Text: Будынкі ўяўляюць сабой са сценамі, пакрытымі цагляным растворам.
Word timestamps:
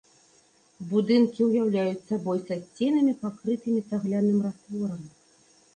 Будынкі 0.93 1.41
ўяўляюць 1.49 2.07
сабой 2.09 2.39
са 2.49 2.59
сценамі, 2.65 3.13
пакрытымі 3.27 3.81
цагляным 3.93 4.37
растворам. 4.49 5.01